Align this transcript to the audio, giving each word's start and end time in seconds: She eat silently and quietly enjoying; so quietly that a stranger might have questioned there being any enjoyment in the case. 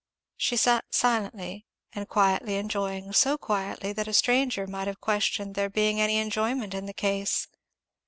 She 0.35 0.55
eat 0.55 0.81
silently 0.89 1.67
and 1.93 2.09
quietly 2.09 2.55
enjoying; 2.55 3.13
so 3.13 3.37
quietly 3.37 3.93
that 3.93 4.07
a 4.07 4.13
stranger 4.13 4.65
might 4.65 4.87
have 4.87 4.99
questioned 4.99 5.53
there 5.53 5.69
being 5.69 6.01
any 6.01 6.17
enjoyment 6.17 6.73
in 6.73 6.87
the 6.87 6.91
case. 6.93 7.47